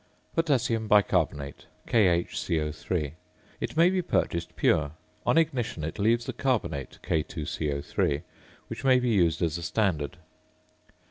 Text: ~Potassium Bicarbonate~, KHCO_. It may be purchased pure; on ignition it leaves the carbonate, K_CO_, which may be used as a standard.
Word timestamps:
~Potassium 0.35 0.87
Bicarbonate~, 0.87 1.67
KHCO_. 1.87 3.11
It 3.59 3.77
may 3.77 3.91
be 3.91 4.01
purchased 4.01 4.55
pure; 4.55 4.93
on 5.27 5.37
ignition 5.37 5.83
it 5.83 5.99
leaves 5.99 6.25
the 6.25 6.33
carbonate, 6.33 6.97
K_CO_, 7.03 8.23
which 8.67 8.83
may 8.83 8.99
be 8.99 9.09
used 9.11 9.43
as 9.43 9.59
a 9.59 9.61
standard. 9.61 10.17